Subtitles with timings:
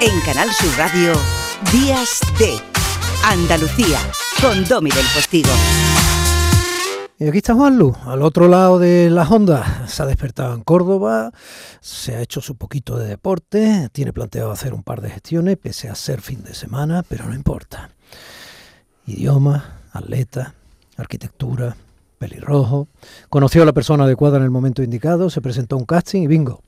[0.00, 1.12] En Canal Sur Radio,
[1.72, 2.58] Días de
[3.24, 3.98] Andalucía,
[4.40, 5.50] con Domi del Postigo.
[7.18, 9.90] Y aquí está Juanlu, al otro lado de las ondas.
[9.90, 11.32] Se ha despertado en Córdoba,
[11.80, 15.88] se ha hecho su poquito de deporte, tiene planteado hacer un par de gestiones, pese
[15.88, 17.90] a ser fin de semana, pero no importa.
[19.06, 20.54] Idioma, atleta,
[20.96, 21.76] arquitectura,
[22.18, 22.88] pelirrojo.
[23.28, 26.26] Conoció a la persona adecuada en el momento indicado, se presentó a un casting y
[26.26, 26.62] bingo.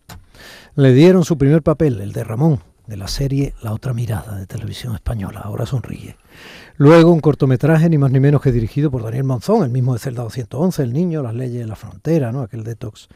[0.74, 4.46] Le dieron su primer papel, el de Ramón, de la serie La otra mirada de
[4.46, 5.40] televisión española.
[5.44, 6.16] Ahora sonríe.
[6.76, 9.98] Luego un cortometraje ni más ni menos que dirigido por Daniel Monzón, el mismo de
[9.98, 12.42] Celda 211, El niño, las leyes de la frontera, ¿no?
[12.42, 13.08] aquel detox.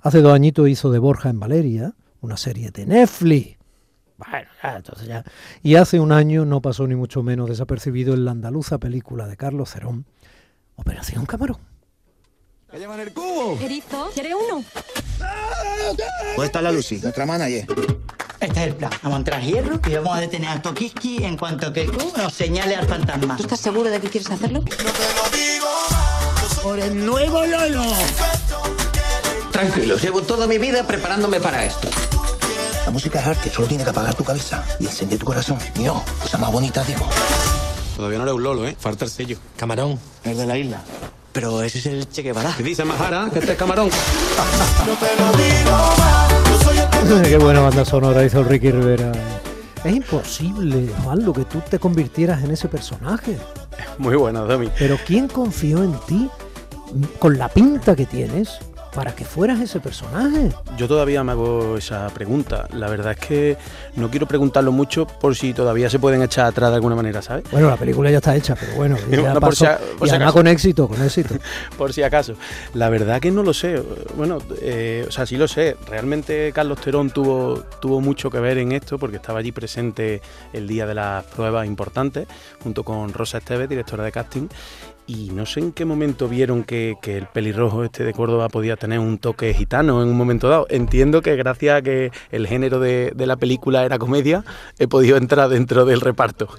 [0.00, 3.58] Hace dos añitos hizo de Borja en Valeria, una serie de Netflix.
[4.16, 5.24] Bueno, ya, entonces ya.
[5.62, 9.36] Y hace un año no pasó ni mucho menos desapercibido en la andaluza película de
[9.36, 10.06] Carlos Cerón,
[10.76, 11.58] Operación Camarón.
[12.70, 13.58] ¿Qué llaman el cubo?
[13.60, 14.62] Erizo, ¿quiere uno?
[16.36, 17.66] ¿Dónde está la Lucy, nuestra manager?
[18.40, 18.90] Este es el plan.
[19.02, 22.12] Vamos a entrar a hierro y vamos a detener a Tokiski en cuanto que cubo
[22.16, 23.36] nos señale al fantasma.
[23.36, 24.62] ¿Tú estás seguro de que quieres hacerlo?
[26.62, 27.82] ¡Por el nuevo Lolo!
[29.50, 31.88] Tranquilo, llevo toda mi vida preparándome para esto.
[32.84, 35.58] La música es arte, solo tiene que apagar tu cabeza y encender tu corazón.
[35.76, 37.08] Mío, cosa más bonita, digo.
[37.96, 38.76] Todavía no eres un lolo, ¿eh?
[38.78, 39.36] Falta el sello.
[39.56, 39.98] Camarón.
[40.22, 40.80] El de la isla.
[41.32, 42.54] Pero ese es el Che Guevara.
[42.56, 43.30] ¿Qué dice Majara?
[43.32, 43.90] Que este es camarón.
[47.24, 49.12] Qué buena banda sonora hizo Ricky Rivera.
[49.84, 53.38] Es imposible, Juan, lo que tú te convirtieras en ese personaje.
[53.98, 54.68] Muy buena, Domi.
[54.78, 56.28] Pero ¿quién confió en ti
[57.18, 58.58] con la pinta que tienes
[58.98, 60.50] para que fueras ese personaje?
[60.76, 62.66] Yo todavía me hago esa pregunta.
[62.72, 63.56] La verdad es que
[63.94, 67.44] no quiero preguntarlo mucho por si todavía se pueden echar atrás de alguna manera, ¿sabes?
[67.52, 69.64] Bueno, la película ya está hecha, pero bueno, ya Bueno, por pasó.
[69.64, 71.36] si a- por y si además con éxito, con éxito.
[71.78, 72.34] por si acaso.
[72.74, 73.80] La verdad que no lo sé.
[74.16, 75.76] Bueno, eh, o sea, sí lo sé.
[75.86, 80.20] Realmente Carlos Terón tuvo, tuvo mucho que ver en esto porque estaba allí presente
[80.52, 82.26] el día de las pruebas importantes
[82.64, 84.48] junto con Rosa Esteves, directora de casting.
[85.08, 88.98] Y no sé en qué momento vieron que, el pelirrojo este de Córdoba podía tener
[88.98, 90.66] un toque gitano en un momento dado.
[90.68, 94.44] Entiendo que gracias a que el género de, la película era comedia,
[94.78, 96.48] he podido entrar dentro del reparto.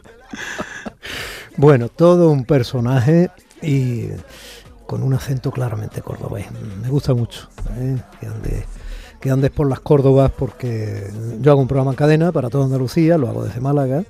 [1.58, 4.06] Bueno, todo un personaje y
[4.86, 6.46] con un acento claramente cordobés.
[6.82, 7.98] Me gusta mucho ¿eh?
[8.18, 8.64] que, andes,
[9.20, 11.12] que andes por las Córdobas porque
[11.42, 14.06] yo hago un programa en cadena para toda Andalucía, lo hago desde Málaga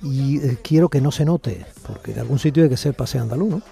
[0.00, 3.22] y eh, quiero que no se note, porque de algún sitio hay que ser paseo
[3.22, 3.62] andaluz, ¿no?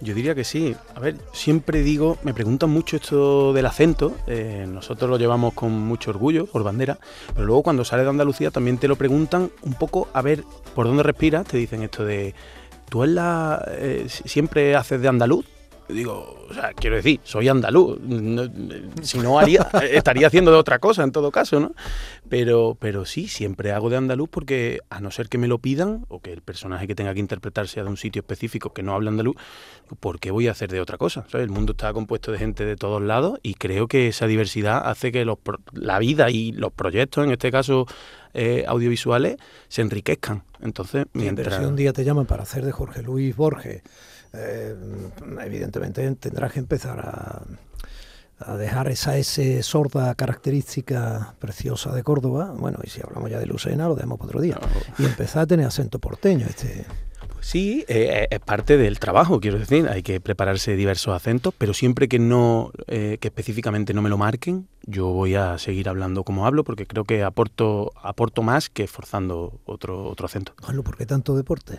[0.00, 0.76] Yo diría que sí.
[0.94, 4.14] A ver, siempre digo, me preguntan mucho esto del acento.
[4.26, 6.98] eh, nosotros lo llevamos con mucho orgullo por bandera,
[7.34, 10.44] pero luego cuando sales de Andalucía también te lo preguntan un poco a ver
[10.74, 11.46] por dónde respiras.
[11.46, 12.34] Te dicen esto de,
[12.90, 15.46] ¿tú en la, eh, si- siempre haces de andaluz?
[15.88, 18.00] Digo, o sea, quiero decir, soy andaluz.
[18.00, 18.48] no-
[19.02, 21.74] si no haría, estaría haciendo de otra cosa en todo caso, ¿no?
[22.28, 26.06] Pero, pero sí, siempre hago de andaluz porque a no ser que me lo pidan
[26.08, 28.94] o que el personaje que tenga que interpretar sea de un sitio específico que no
[28.94, 29.36] habla andaluz,
[30.00, 31.26] ¿por qué voy a hacer de otra cosa?
[31.28, 31.44] ¿Sabes?
[31.44, 35.12] El mundo está compuesto de gente de todos lados y creo que esa diversidad hace
[35.12, 35.38] que los
[35.72, 37.86] la vida y los proyectos, en este caso
[38.32, 39.36] eh, audiovisuales,
[39.68, 40.44] se enriquezcan.
[40.60, 41.58] Entonces, mientras...
[41.58, 43.82] si un día te llaman para hacer de Jorge Luis Borges,
[44.34, 44.74] eh,
[45.42, 47.42] evidentemente tendrás que empezar a,
[48.38, 52.52] a dejar esa S sorda característica preciosa de Córdoba.
[52.56, 54.58] Bueno, y si hablamos ya de Lucena, lo dejamos para otro día.
[54.98, 56.46] Y empezar a tener acento porteño.
[56.46, 56.84] Este.
[57.40, 59.86] Sí, eh, es parte del trabajo, quiero decir.
[59.88, 64.16] Hay que prepararse diversos acentos, pero siempre que no, eh, que específicamente no me lo
[64.16, 68.86] marquen, yo voy a seguir hablando como hablo, porque creo que aporto, aporto más que
[68.86, 70.54] forzando otro, otro acento.
[70.62, 71.78] Juanlu, ¿por qué tanto deporte?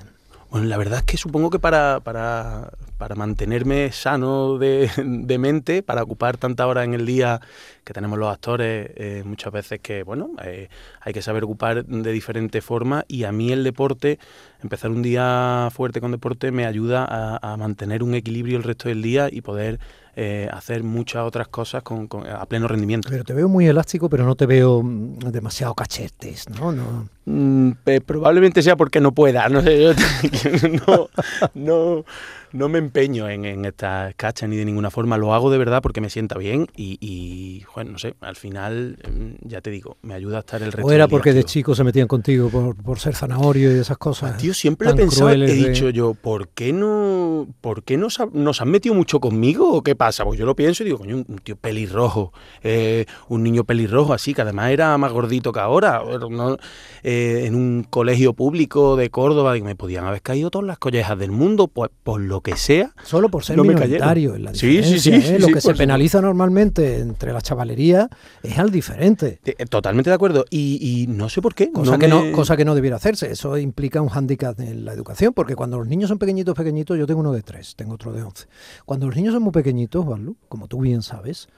[0.55, 5.83] Bueno, la verdad es que supongo que para, para, para mantenerme sano de, de mente,
[5.83, 7.41] para ocupar tanta hora en el día
[7.83, 10.69] que tenemos los actores, eh, muchas veces que, bueno, eh,
[11.01, 14.17] hay que saber ocupar de diferentes formas y a mí el deporte,
[14.63, 17.05] empezar un día fuerte con deporte me ayuda
[17.41, 19.81] a mantener un equilibrio el resto del día y poder
[20.17, 23.09] eh, hacer muchas otras cosas con, con- a pleno rendimiento.
[23.09, 26.71] Pero te veo muy elástico, pero no te veo mm, demasiado cachetes, ¿no?
[26.71, 27.09] no.
[27.25, 27.71] Mm,
[28.05, 29.91] probablemente sea porque no pueda, no sé, yo
[30.87, 31.09] no,
[31.53, 32.05] no,
[32.55, 35.81] no me empeño en, en estas cachas ni de ninguna forma, lo hago de verdad
[35.81, 39.97] porque me sienta bien y, y bueno, no sé, al final, mm, ya te digo,
[40.01, 42.75] me ayuda a estar el resto O era porque de chico se metían contigo por,
[42.75, 44.31] por ser zanahorio y esas cosas.
[44.31, 48.19] Pues, Tío, siempre he pensado, he de- dicho yo, ¿por qué no, por qué nos,
[48.19, 50.23] ha- nos han metido mucho conmigo o qué pasa?
[50.23, 52.31] Pues yo lo pienso y digo, coño, un tío pelirrojo,
[52.63, 56.57] eh, un niño pelirrojo así, que además era más gordito que ahora, no-
[57.03, 61.19] eh, en un colegio público de Córdoba, y me podían haber caído todas las collejas
[61.19, 62.93] del mundo, pues por lo que sea.
[63.03, 65.21] Solo por ser no minoritario en la Sí, sí, diferencia, sí, ¿eh?
[65.35, 68.07] sí, Lo sí, que se penaliza normalmente entre la chavalería
[68.43, 69.39] es al diferente.
[69.43, 70.45] Eh, Totalmente de acuerdo.
[70.51, 71.71] Y, y no sé por qué.
[71.71, 73.31] Cosa, que me- no, cosa que no debiera hacerse.
[73.31, 77.07] Eso implica un hándicap en la educación, porque cuando los niños son pequeñitos, pequeñitos, yo
[77.07, 78.45] tengo uno de tres, tengo otro de once.
[78.85, 81.49] Cuando los niños son muy pequeñitos, Juanlu, como tú bien sabes,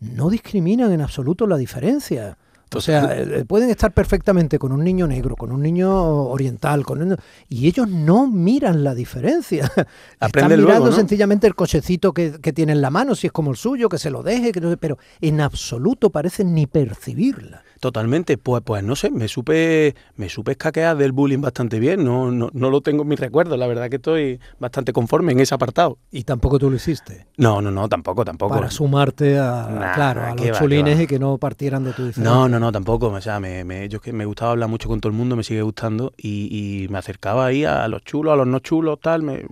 [0.00, 2.36] no discriminan en absoluto la diferencia.
[2.74, 5.88] O sea, eh, pueden estar perfectamente con un niño negro, con un niño
[6.24, 7.16] oriental, con un-
[7.48, 9.70] y ellos no miran la diferencia.
[10.20, 10.96] Están mirando luego, ¿no?
[10.96, 13.98] sencillamente el cochecito que, que tiene en la mano, si es como el suyo, que
[13.98, 17.62] se lo deje, que no sé, pero en absoluto parecen ni percibirla.
[17.86, 22.32] Totalmente, pues, pues no sé, me supe, me supe escaquear del bullying bastante bien, no,
[22.32, 25.54] no, no lo tengo en mis recuerdos, la verdad que estoy bastante conforme en ese
[25.54, 25.98] apartado.
[26.10, 27.28] Y tampoco tú lo hiciste.
[27.36, 28.54] No, no, no, tampoco, tampoco.
[28.56, 31.92] Para sumarte a, Nah, claro, a qué los va, chulines y que no partieran de
[31.92, 32.22] tu diferencia.
[32.34, 33.06] No, no, no, tampoco.
[33.06, 35.36] O sea, me, me- yo es que me gustaba hablar mucho con todo el mundo,
[35.36, 36.48] me sigue gustando y,
[36.84, 39.22] y me acercaba ahí a los chulos, a los no chulos, tal.
[39.22, 39.44] Me,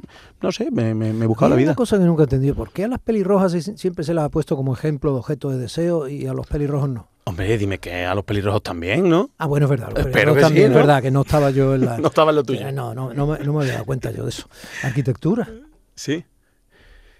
[0.43, 1.69] no sé, me, me, me buscaba Y la vida.
[1.71, 4.29] Una cosa que nunca he entendido, ¿por qué a las pelirrojas siempre se las ha
[4.29, 7.14] puesto como ejemplo de objeto de deseo y a los pelirrojos no?
[7.27, 9.31] Hombre, dime que a los pelirrojos también, ¿no?
[9.39, 10.77] Ah, bueno, es verdad, los Espero que sí, también, es ¿no?
[10.77, 11.99] verdad, que no estaba yo en la...
[11.99, 12.67] No estaba en lo tuyo.
[12.69, 14.47] Eh, no, no, no, me, no me había dado cuenta yo de eso.
[14.83, 15.49] Arquitectura.
[15.95, 16.25] Sí,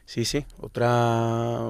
[0.05, 0.45] sí, sí.
[0.61, 0.91] Otra,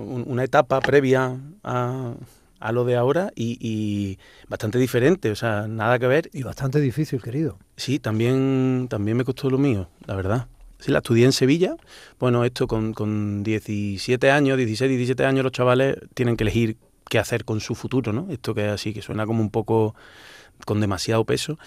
[0.01, 2.15] un- una etapa previa a,
[2.59, 6.29] a lo de ahora y, y bastante diferente, o sea, nada que ver.
[6.33, 7.59] Y bastante difícil, querido.
[7.77, 10.49] Sí, también, también me costó lo mío, la verdad.
[10.81, 11.77] Sí, la estudié en Sevilla.
[12.19, 16.77] Bueno, esto con, con 17 años, 16, 17 años, los chavales tienen que elegir
[17.19, 18.27] hacer con su futuro, ¿no?
[18.31, 19.95] Esto que así, que suena como un poco
[20.67, 21.59] con demasiado peso.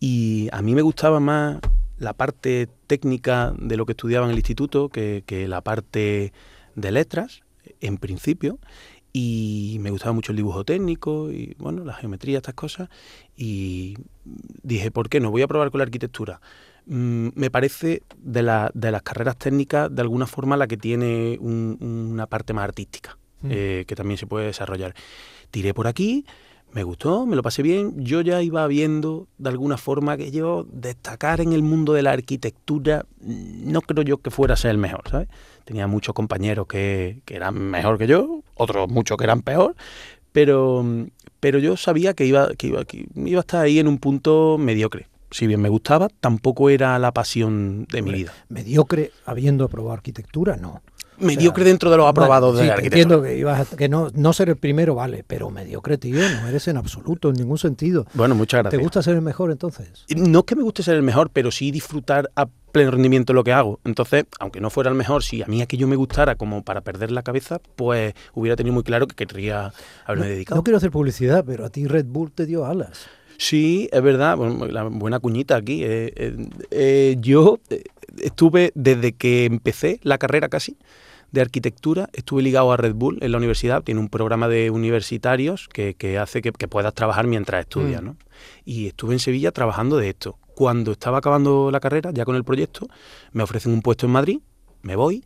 [0.00, 1.58] Y a mí me gustaba más
[1.98, 6.32] la parte técnica de lo que estudiaba en el instituto que, que la parte
[6.74, 7.42] de letras,
[7.80, 8.58] en principio.
[9.12, 12.88] Y me gustaba mucho el dibujo técnico y, bueno, la geometría, estas cosas.
[13.36, 13.96] Y
[14.62, 15.30] dije, ¿por qué no?
[15.32, 16.40] Voy a probar con la arquitectura.
[16.86, 21.36] Mm, me parece de, la- de las carreras técnicas, de alguna forma, la que tiene
[21.40, 23.48] un- una parte más artística, Mm.
[23.50, 24.94] eh, que también se puede desarrollar.
[25.50, 26.24] Tiré por aquí,
[26.72, 28.04] me gustó, me lo pasé bien.
[28.04, 32.12] Yo ya iba viendo, de alguna forma, que yo destacar en el mundo de la
[32.12, 35.28] arquitectura, mm, no creo yo que fuera a ser el mejor, ¿sabes?
[35.64, 39.74] Tenía muchos compañeros que, que eran mejor que yo, otros muchos que eran peor,
[40.32, 40.84] pero,
[41.40, 44.56] pero yo sabía que iba, que iba, que iba a estar ahí en un punto
[44.58, 45.08] mediocre.
[45.32, 48.32] Si bien me gustaba, tampoco era la pasión de mi vida.
[48.48, 50.82] Mediocre habiendo aprobado arquitectura, no.
[51.20, 53.02] Mediocre dentro de los aprobados de sí, la te arquitectura.
[53.16, 56.48] entiendo que, ibas a- que no, no ser el primero, vale, pero mediocre, tío, no
[56.48, 58.06] eres en absoluto, en ningún sentido.
[58.14, 58.82] Bueno, muchas ¿Te gracias.
[58.82, 60.04] gusta ser el mejor entonces?
[60.16, 63.42] No es que me guste ser el mejor, pero sí disfrutar a pleno rendimiento lo
[63.44, 63.80] que hago.
[63.84, 67.10] Entonces, aunque no fuera el mejor, si a mí aquello me gustara como para perder
[67.10, 69.72] la cabeza, pues hubiera tenido muy claro que querría
[70.04, 70.56] haberme No, dedicado.
[70.58, 73.06] no quiero hacer publicidad, pero a ti Red Bull te dio alas.
[73.38, 75.82] Sí, es verdad, bueno, la buena cuñita aquí.
[75.82, 76.36] eh, eh,
[76.70, 77.58] eh, yo
[78.18, 80.76] estuve desde que empecé la carrera casi
[81.32, 85.68] de arquitectura, estuve ligado a Red Bull en la universidad, tiene un programa de universitarios
[85.68, 88.06] que, que hace que, que puedas trabajar mientras estudias, Mm.
[88.06, 88.16] ¿no?
[88.64, 90.38] Y estuve en Sevilla trabajando de esto.
[90.54, 92.88] Cuando estaba acabando la carrera, ya con el proyecto,
[93.32, 94.40] me ofrecen un puesto en Madrid,
[94.82, 95.22] me voy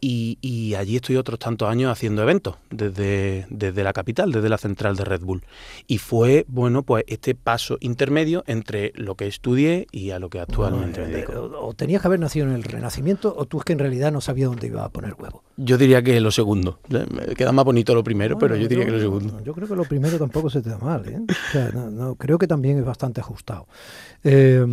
[0.00, 4.58] y, y allí estoy otros tantos años haciendo eventos desde, desde la capital, desde la
[4.58, 5.42] central de Red Bull.
[5.86, 10.40] Y fue, bueno, pues este paso intermedio entre lo que estudié y a lo que
[10.40, 11.32] actualmente me Eh, dedico.
[11.34, 14.12] o, o tenías que haber nacido en el Renacimiento o tú es que en realidad
[14.12, 15.42] no sabías dónde iba a poner huevo.
[15.56, 16.80] Yo diría que lo segundo.
[16.90, 19.40] Eh, Me queda más bonito lo primero, pero Bueno, yo diría que lo segundo.
[19.42, 21.06] Yo creo que lo primero tampoco se te da mal.
[21.08, 21.18] ¿eh?
[21.28, 23.66] O sea, no- no, creo que también es bastante ajustado.
[24.24, 24.64] Eh,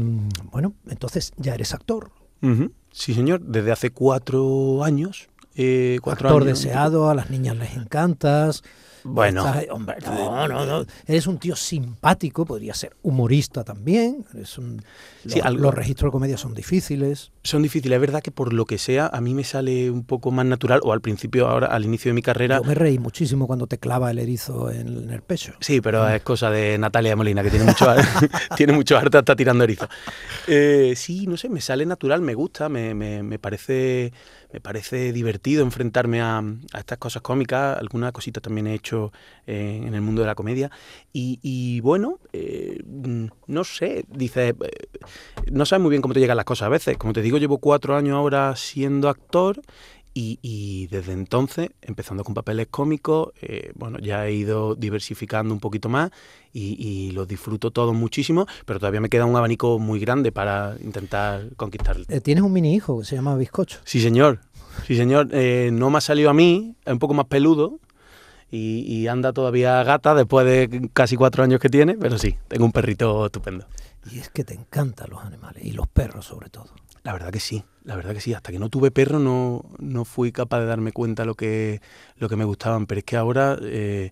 [0.51, 2.11] bueno, entonces ya eres actor.
[2.41, 2.71] Ujú.
[2.93, 5.27] Sí, señor, desde hace cuatro años.
[5.55, 6.63] eh, cuatro actor años.
[6.63, 8.63] deseado, a las niñas les encantas.
[9.03, 9.45] Bueno.
[9.45, 10.85] Estás hombre, no, no, no.
[11.05, 14.25] Eres un tío simpático, podría ser humorista también.
[14.33, 14.81] Eres un,
[15.25, 17.31] Sí, los, algo- los registros de comedia son difíciles.
[17.43, 20.31] Son difíciles, es verdad que por lo que sea, a mí me sale un poco
[20.31, 23.47] más natural, o al principio, ahora, al inicio de mi carrera, Yo me reí muchísimo
[23.47, 25.53] cuando te clava el erizo en, en el pecho.
[25.59, 27.85] Sí, pero es cosa de Natalia Molina, que tiene mucho,
[28.57, 29.87] tiene mucho arte hasta tirando erizo.
[30.47, 34.11] Eh, sí, no sé, me sale natural, me gusta, me, me- me parece,
[34.53, 37.75] me parece divertido enfrentarme a, a estas cosas cómicas.
[37.79, 39.11] Algunas cositas también he hecho
[39.47, 40.69] eh, en el mundo de la comedia.
[41.11, 42.83] Y, bueno, eh,
[43.47, 44.71] no sé, dices, eh,
[45.51, 46.97] no sabes muy bien cómo te llegan las cosas a veces.
[46.97, 49.59] Como te digo, llevo cuatro años ahora siendo actor.
[50.15, 55.59] Y, y desde entonces, empezando con papeles cómicos, eh, bueno, ya he ido diversificando un
[55.59, 56.11] poquito más
[56.53, 60.75] y, y los disfruto todos muchísimo, pero todavía me queda un abanico muy grande para
[60.83, 61.97] intentar conquistar.
[62.09, 63.79] Eh, Tienes un mini hijo que se llama Bizcocho.
[63.85, 64.39] Sí, señor.
[64.85, 65.29] Sí, señor.
[65.31, 67.79] Eh, no me ha salido a mí, es un poco más peludo
[68.55, 72.71] y, anda todavía gata después de casi cuatro años que tiene, pero sí, tengo un
[72.71, 73.65] perrito estupendo.
[74.11, 76.67] Y es que te encantan los animales, y los perros sobre todo.
[77.03, 78.33] La verdad que sí, la verdad que sí.
[78.33, 81.81] Hasta que no tuve perro no, no fui capaz de darme cuenta lo que,
[82.17, 84.11] lo que me gustaban, pero es que ahora eh,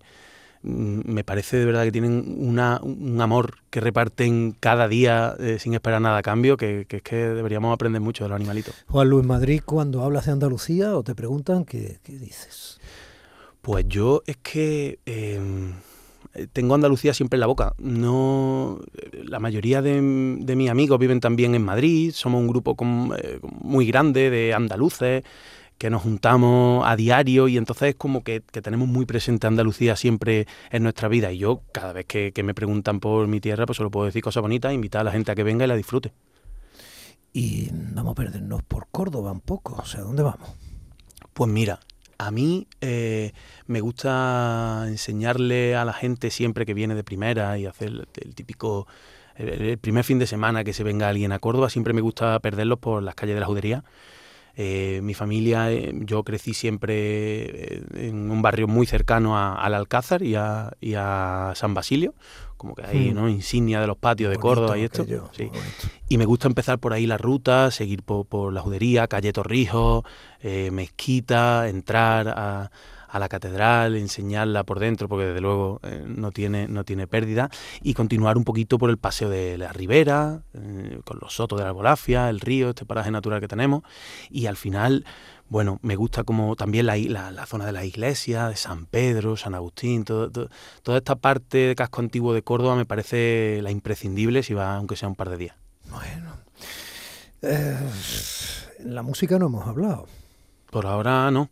[0.62, 5.58] mm, me parece de verdad que tienen una, un amor que reparten cada día eh,
[5.58, 8.74] sin esperar nada a cambio, que, es que deberíamos aprender mucho de los animalitos.
[8.88, 12.80] Juan Luis Madrid, cuando hablas de Andalucía o te preguntan, ¿qué, qué dices?
[13.62, 15.74] Pues yo es que em,
[16.52, 17.74] tengo Andalucía siempre en la boca.
[17.78, 18.80] No,
[19.24, 22.10] la mayoría de, mis amigos viven también en Madrid.
[22.12, 22.76] Somos un grupo
[23.16, 25.22] eh, muy grande de andaluces
[25.78, 30.48] que nos juntamos a diario y entonces es como que, tenemos muy presente Andalucía siempre
[30.70, 31.32] en nuestra vida.
[31.32, 34.42] Y yo cada vez que, me preguntan por mi tierra, pues solo puedo decir cosas
[34.42, 36.12] bonitas, invitar a la gente a que venga y la disfrute.
[37.32, 39.76] Y vamos a perdernos por Córdoba un poco.
[39.80, 40.50] O sea, ¿dónde vamos?
[41.32, 41.80] Pues mira,
[42.26, 43.32] a mí eh,
[43.66, 48.86] me gusta enseñarle a la gente siempre que viene de primera y hacer el, típico
[49.36, 52.78] el, primer fin de semana que se venga alguien a Córdoba, siempre me gusta perderlos
[52.78, 53.84] por las calles de la judería.
[54.56, 60.34] Eh, mi familia, eh, yo crecí siempre en un barrio muy cercano al Alcázar y
[60.34, 62.14] a San Basilio,
[62.62, 63.14] como que hay, hmm.
[63.14, 63.28] ¿no?
[63.28, 65.04] Insignia de los patios de Córdoba y esto.
[66.08, 70.04] Y me gusta empezar por ahí la ruta, seguir por, la judería, calle Torrijos,
[70.40, 72.70] eh, mezquita, entrar a,
[73.18, 77.50] la catedral, enseñarla por dentro, porque desde luego eh, no, tiene, no tiene pérdida,
[77.82, 81.64] y continuar un poquito por el paseo de la ribera, eh, con los sotos de
[81.64, 83.82] la Albolafia, el río, este paraje natural que tenemos,
[84.30, 85.04] y al final
[85.52, 89.54] bueno, me gusta como también la, la, zona de la iglesia, de San Pedro, San
[89.54, 90.48] Agustín, toda
[90.96, 95.08] esta parte de casco antiguo de Córdoba me parece la imprescindible si va, aunque sea
[95.08, 95.56] un par de días.
[95.90, 96.32] Bueno,
[97.42, 97.76] eh,
[98.84, 100.06] la música no hemos hablado.
[100.70, 101.50] Por ahora no.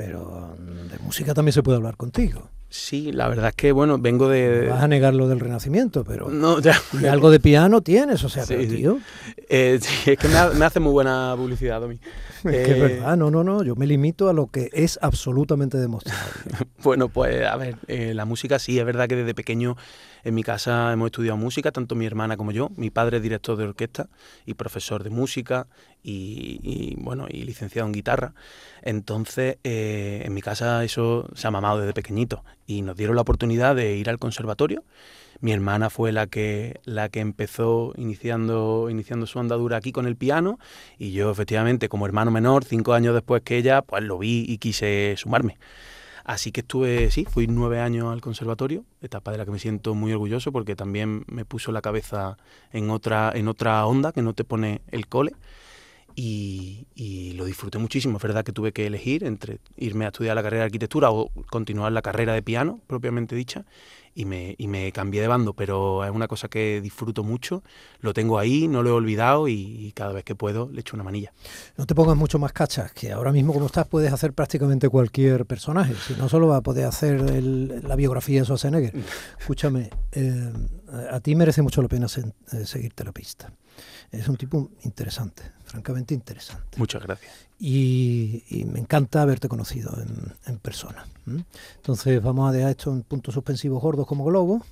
[0.00, 2.48] Pero de música también se puede hablar contigo.
[2.70, 4.68] Sí, la verdad es que, bueno, vengo de...
[4.68, 6.30] Vas a negar lo del Renacimiento, pero...
[6.30, 6.80] No, ya.
[6.98, 8.98] Y algo de piano tienes, o sea, tío...
[9.48, 11.98] Eh, sí, es que me, hace muy buena publicidad, Domi.
[12.44, 14.98] Es que es eh, verdad, no, no, no, yo me limito a lo que es
[15.02, 16.22] absolutamente demostrado.
[16.82, 19.76] bueno, pues, a ver, eh, la música sí, es verdad que desde pequeño
[20.24, 22.70] en mi casa hemos estudiado música, tanto mi hermana como yo.
[22.76, 24.08] Mi padre es director de orquesta
[24.46, 25.66] y profesor de música
[26.02, 28.34] y, bueno, y licenciado en guitarra.
[28.82, 33.22] Entonces, eh, en mi casa eso se ha mamado desde pequeñito y nos dieron la
[33.22, 34.84] oportunidad de ir al conservatorio.
[35.40, 40.16] Mi hermana fue la que, la que empezó iniciando, iniciando su andadura aquí con el
[40.16, 40.58] piano
[40.98, 44.58] y yo efectivamente como hermano menor, cinco años después que ella, pues lo vi y
[44.58, 45.56] quise sumarme.
[46.24, 49.94] Así que estuve, sí, fui nueve años al conservatorio, etapa de la que me siento
[49.94, 52.36] muy orgulloso porque también me puso la cabeza
[52.72, 55.32] en otra, en otra onda que no te pone el cole.
[56.14, 58.16] Y, y, lo disfruté muchísimo.
[58.16, 61.30] Es verdad que tuve que elegir entre irme a estudiar la carrera de arquitectura o
[61.50, 63.64] continuar la carrera de piano, propiamente dicha
[64.14, 67.62] y me, y me cambié de bando, pero es una cosa que disfruto mucho,
[68.00, 71.04] lo tengo ahí, no lo he olvidado y, cada vez que puedo le echo una
[71.04, 71.32] manilla.
[71.76, 75.46] No te pongas mucho más cachas, que ahora mismo como estás puedes hacer prácticamente cualquier
[75.46, 78.94] personaje, si no solo va a poder hacer la biografía de Schwarzenegger.
[79.38, 80.52] Escúchame, eh,
[81.10, 83.52] a ti merece mucho la pena eh, seguirte la pista.
[84.12, 86.78] Es un tipo interesante, francamente interesante.
[86.78, 87.32] Muchas gracias.
[87.60, 89.96] Y, me encanta haberte conocido
[90.46, 91.06] en, persona.
[91.76, 94.64] Entonces vamos a dejar esto en puntos suspensivos gordos como globo,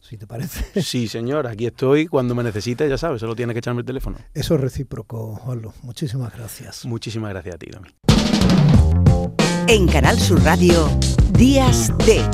[0.00, 0.82] si te parece.
[0.82, 2.06] Sí, señor, aquí estoy.
[2.06, 4.16] Cuando me necesites, ya sabes, solo tienes que echarme el teléfono.
[4.32, 5.74] Eso es recíproco, Juanlo.
[5.82, 6.86] Muchísimas gracias.
[6.86, 7.88] Muchísimas gracias a ti, Dami.
[9.68, 10.88] En Canal Sur Radio,
[11.32, 12.24] Días de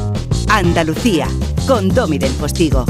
[0.48, 1.26] Andalucía,
[1.66, 2.86] con Domi del Postigo.